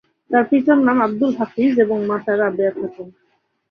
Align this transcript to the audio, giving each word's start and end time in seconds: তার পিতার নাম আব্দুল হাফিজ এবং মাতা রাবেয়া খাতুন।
তার 0.31 0.43
পিতার 0.49 0.79
নাম 0.87 0.97
আব্দুল 1.01 1.31
হাফিজ 1.39 1.73
এবং 1.85 1.97
মাতা 2.09 2.33
রাবেয়া 2.35 2.71
খাতুন। 2.71 3.07